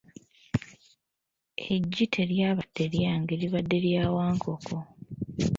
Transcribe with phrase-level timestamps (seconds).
[1.73, 4.77] Eggi teryabadde lyange libadde lya Wankoko,